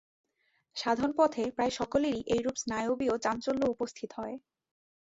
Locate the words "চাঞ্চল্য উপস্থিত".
3.17-4.09